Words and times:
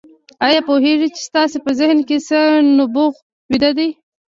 آيا 0.45 0.61
پوهېږئ 0.67 1.07
چې 1.15 1.21
ستاسې 1.29 1.57
په 1.65 1.71
ذهن 1.79 1.99
کې 2.07 2.17
څه 2.27 2.39
نبوغ 2.77 3.13
ويده 3.49 3.69
دی؟ 3.77 3.89